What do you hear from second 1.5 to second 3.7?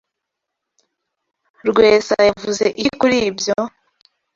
Rwesa yavuze iki kuri ibyo?